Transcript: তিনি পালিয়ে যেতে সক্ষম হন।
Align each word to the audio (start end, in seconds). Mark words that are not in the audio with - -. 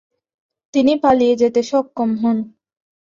তিনি 0.73 0.93
পালিয়ে 1.03 1.35
যেতে 1.35 1.61
সক্ষম 1.63 2.09
হন। 2.21 2.37